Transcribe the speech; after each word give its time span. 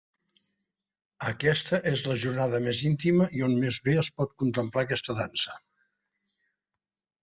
Aquesta 1.31 1.81
és 1.91 2.01
la 2.13 2.17
jornada 2.25 2.63
més 2.69 2.81
íntima 2.93 3.29
i 3.41 3.47
on 3.51 3.55
més 3.67 3.81
bé 3.91 3.99
es 4.07 4.13
pot 4.19 4.37
contemplar 4.43 4.89
aquesta 4.89 5.21
dansa. 5.25 5.61